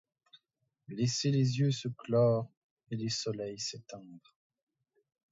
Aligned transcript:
Laisser 0.87 1.29
les 1.29 1.59
yeux 1.59 1.69
se 1.69 1.87
clore 1.87 2.49
et 2.89 2.95
les 2.95 3.09
soleils 3.09 3.59
s’éteindre; 3.59 4.35